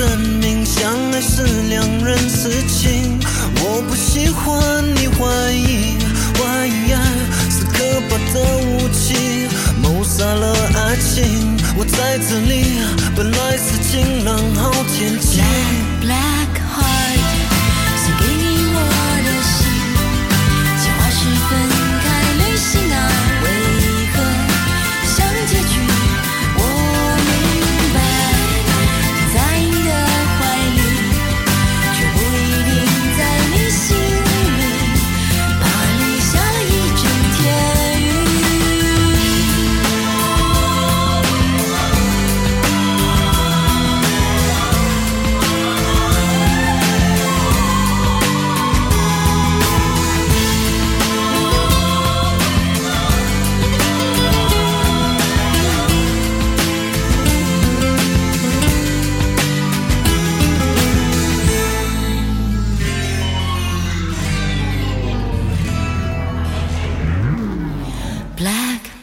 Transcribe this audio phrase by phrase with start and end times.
[0.00, 3.20] 证明相爱是两人事情？
[3.56, 5.98] 我不喜欢你怀疑，
[6.38, 6.98] 怀疑爱
[7.50, 9.46] 是可怕的武器，
[9.82, 11.54] 谋杀了爱情。
[11.76, 12.80] 我在这里，
[13.14, 15.42] 本来是晴朗好天气。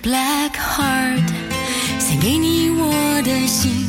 [0.08, 1.28] Black Heart，
[2.00, 3.86] 献给你我的心。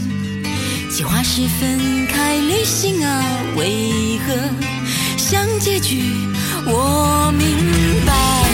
[0.90, 3.22] 计划是分开旅行啊，
[3.56, 4.34] 为何
[5.16, 6.02] 像结局？
[6.66, 8.47] 我明白。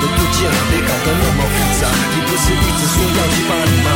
[0.00, 0.38] 的度假
[0.70, 1.82] 别搞得那么复杂。
[2.12, 3.88] 你不是一直说要去巴黎吗？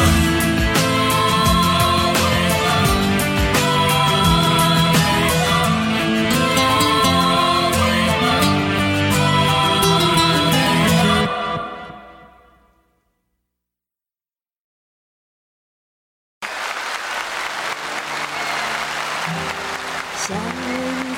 [20.26, 20.40] 想为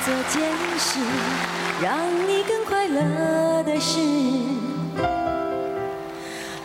[0.05, 0.35] 做件
[0.77, 0.99] 事
[1.81, 1.87] 让
[2.27, 3.95] 你更快乐的事。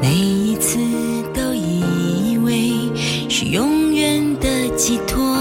[0.00, 0.78] 每一次
[1.34, 2.72] 都以为
[3.28, 5.36] 是永远的寄托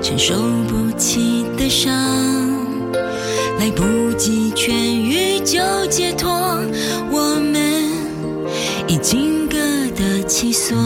[0.00, 0.34] 承受
[0.68, 1.92] 不起的伤
[3.58, 6.30] 来不及痊愈就解脱
[7.10, 7.84] 我们
[8.86, 9.56] 已经各
[9.96, 10.76] 得其所。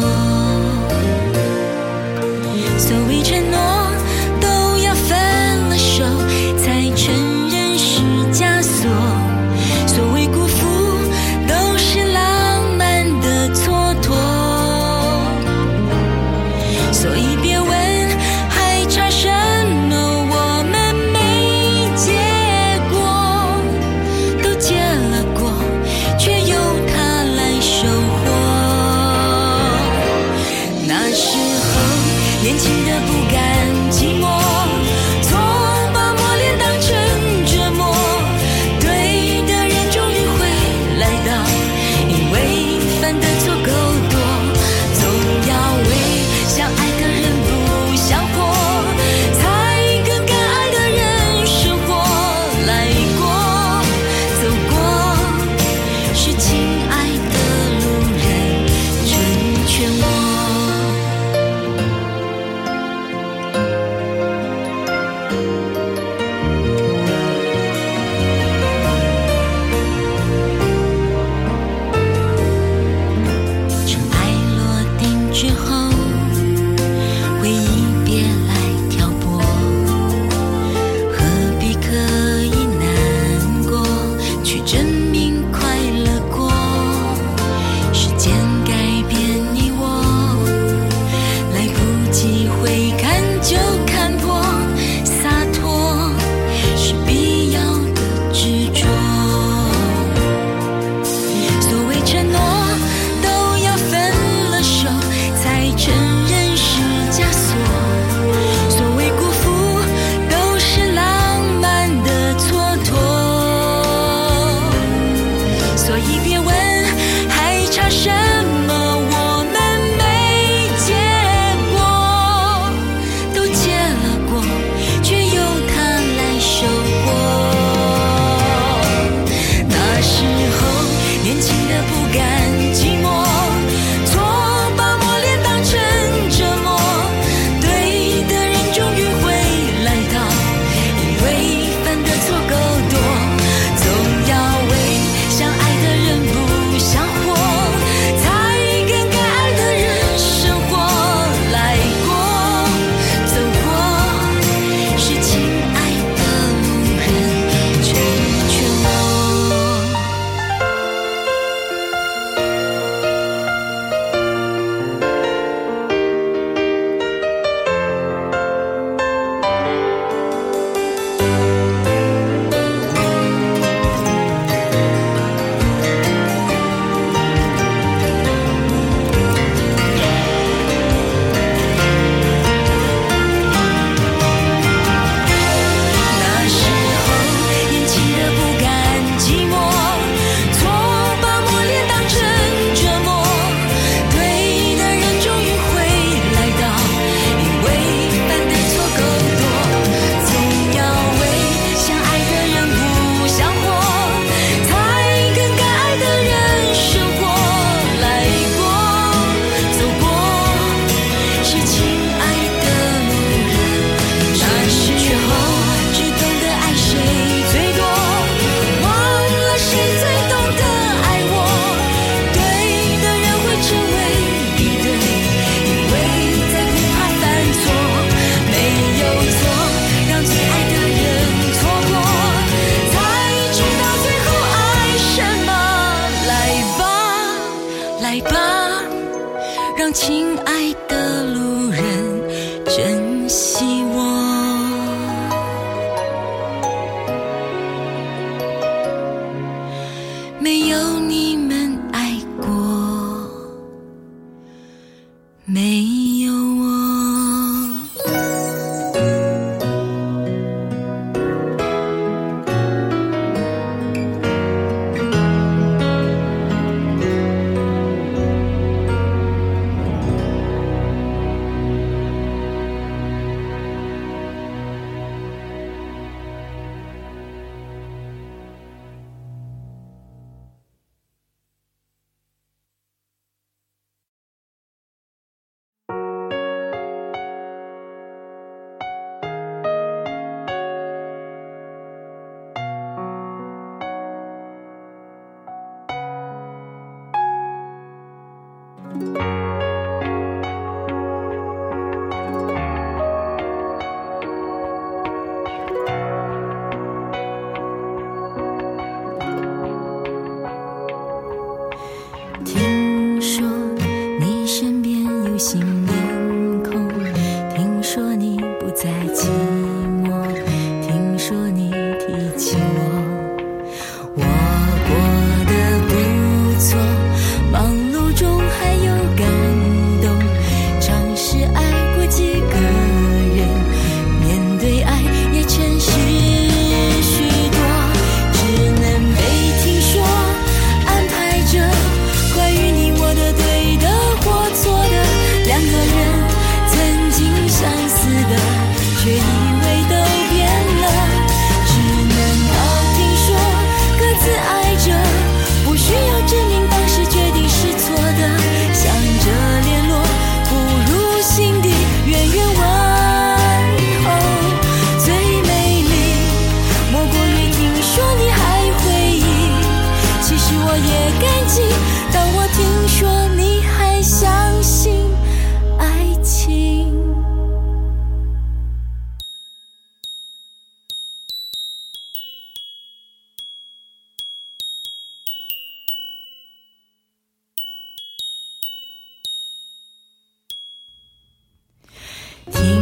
[392.51, 392.82] 听。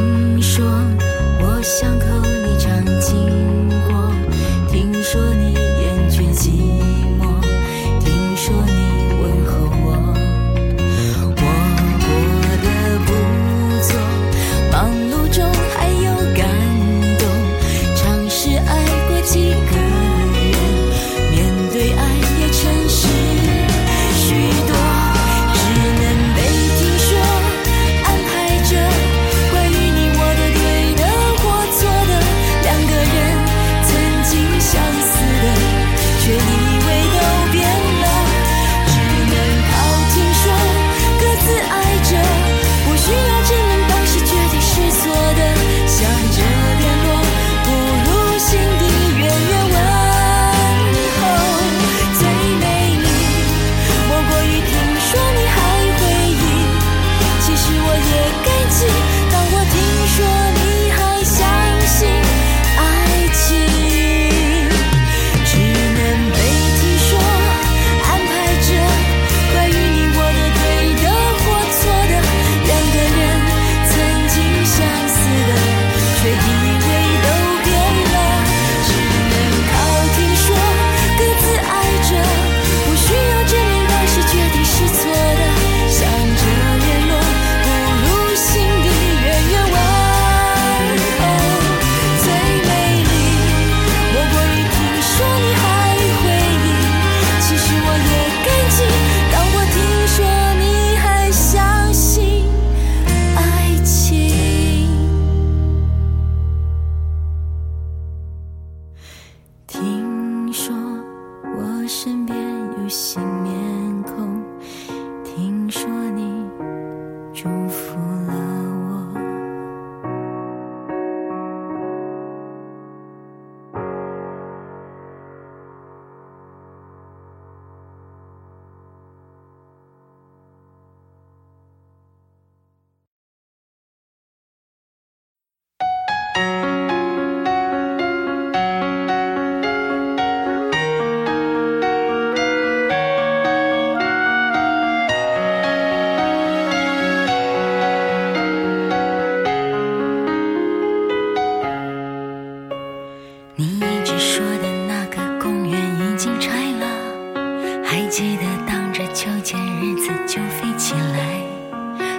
[157.90, 161.42] 还记得荡着秋千日子就飞起来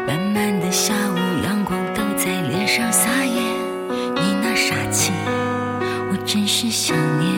[0.06, 5.14] 慢慢的下午阳光都在脸上撒野你那傻气
[6.12, 7.32] 我真是想念。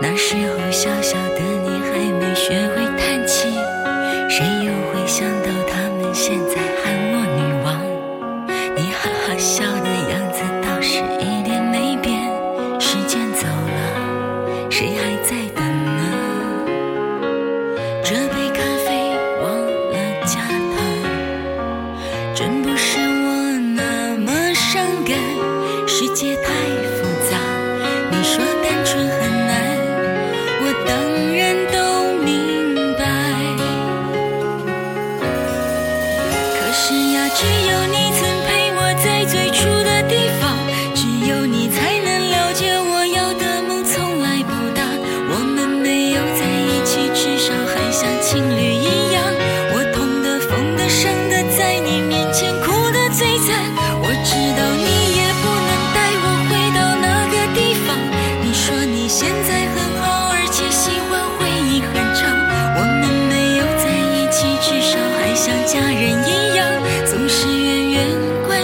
[0.00, 3.48] 那时候小小的你还没学会叹气
[4.30, 7.74] 谁又会想到他们现在喊我女王？
[8.76, 9.64] 你哈哈笑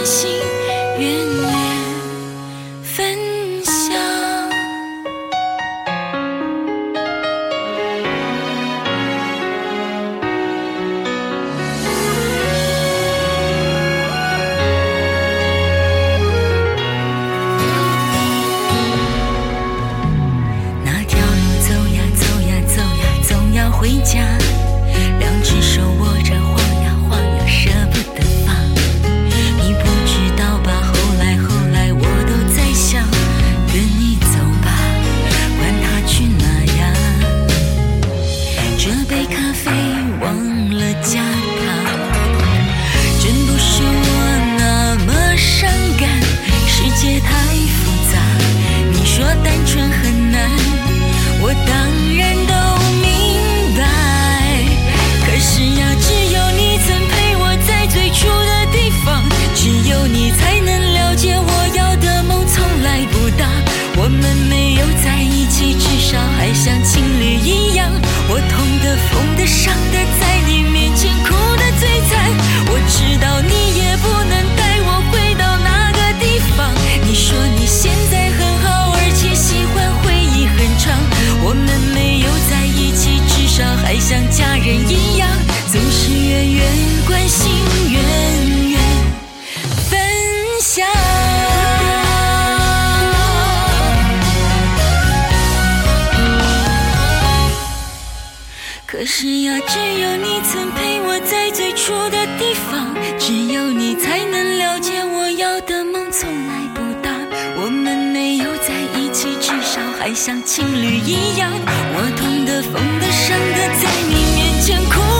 [0.03, 0.30] 心
[110.13, 115.10] 像情侣一样我痛的疯的伤的在你面前哭。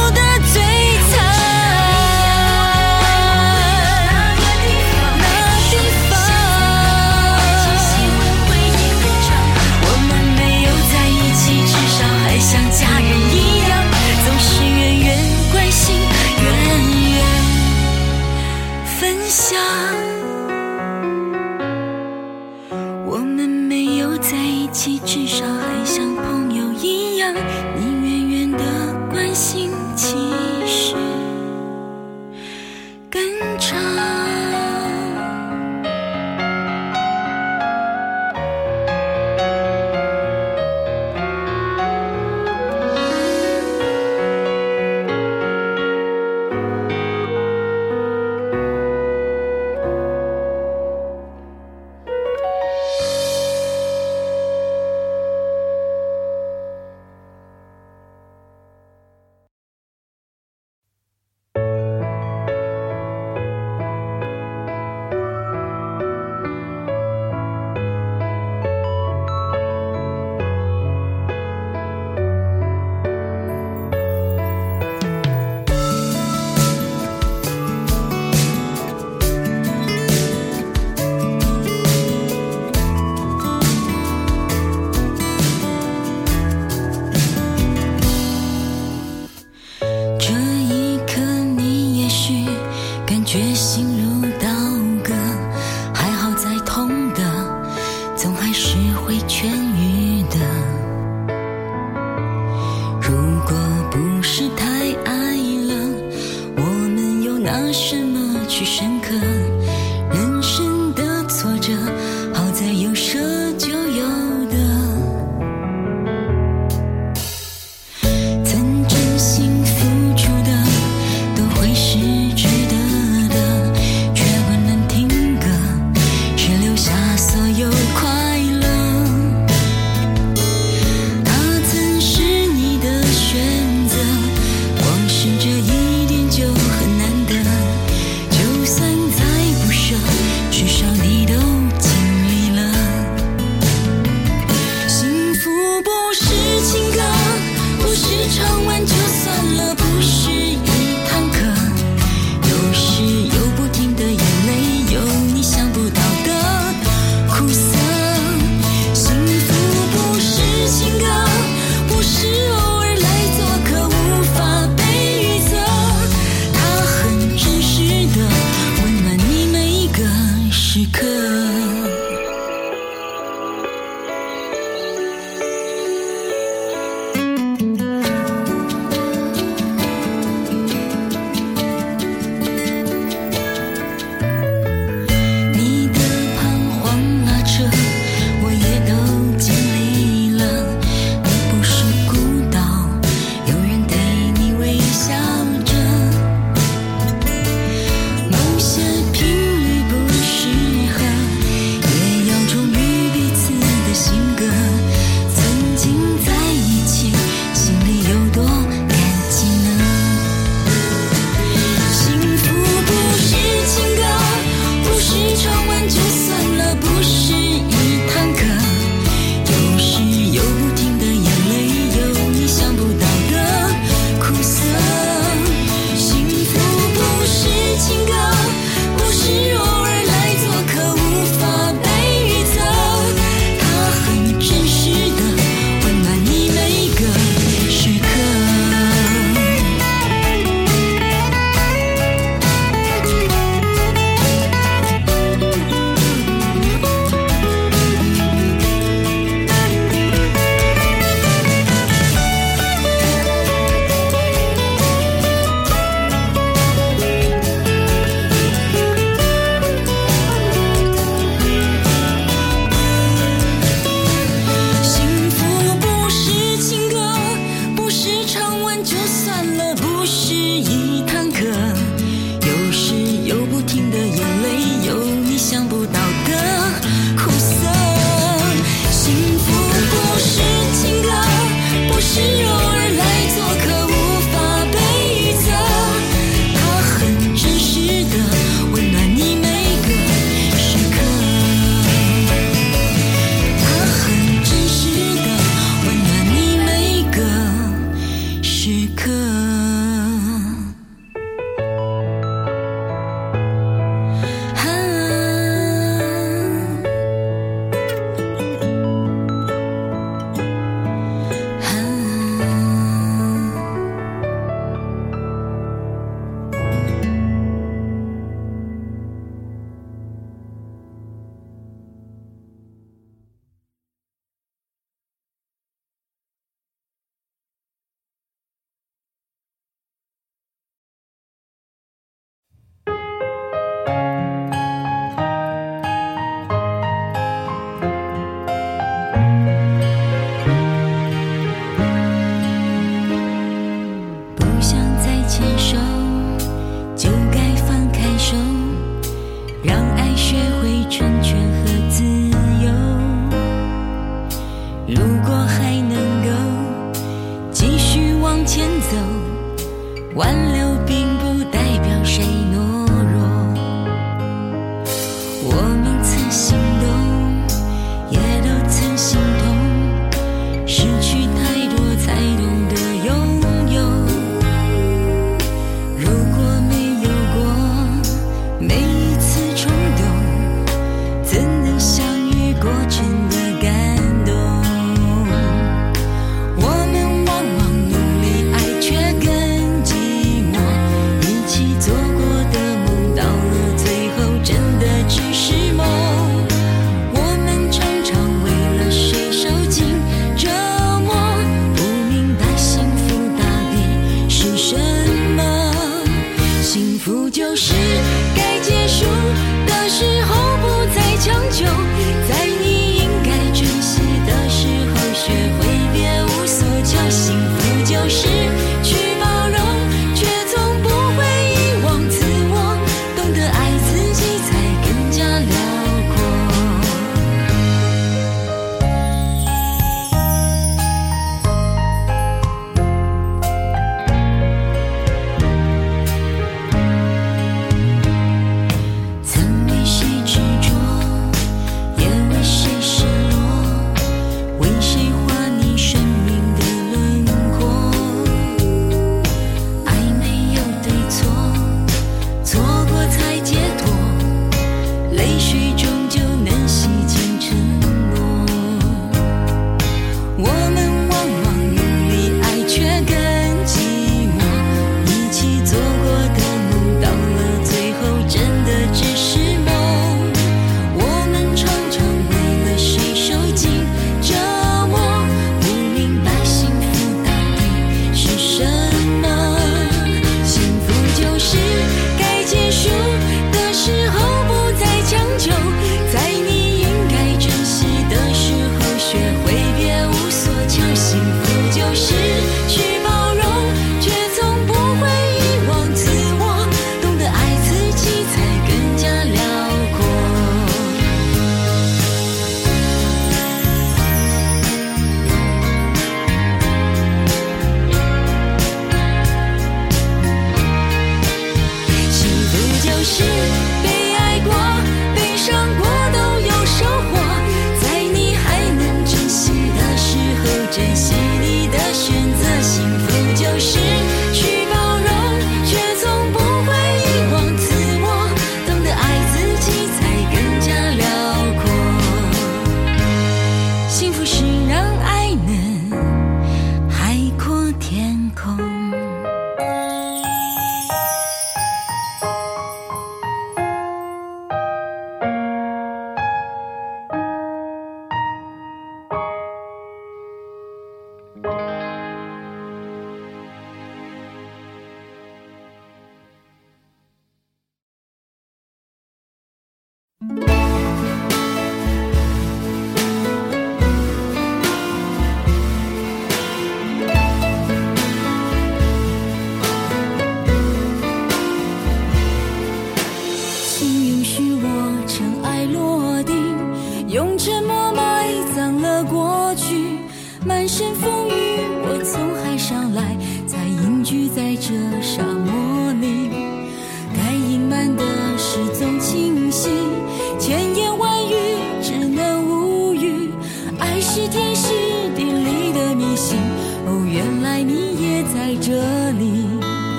[455.37, 455.90] 继续。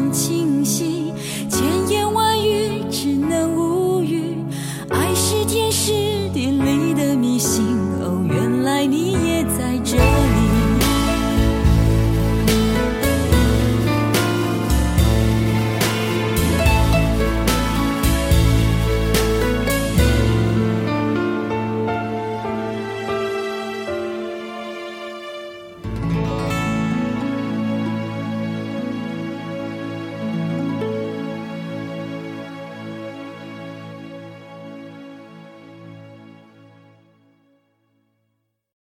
[0.00, 0.39] 空气。